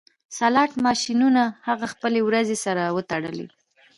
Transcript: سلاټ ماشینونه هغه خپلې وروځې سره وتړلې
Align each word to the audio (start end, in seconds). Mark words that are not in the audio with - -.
سلاټ 0.37 0.71
ماشینونه 0.85 1.43
هغه 1.67 1.85
خپلې 1.93 2.19
وروځې 2.23 2.57
سره 2.65 2.83
وتړلې 2.95 3.47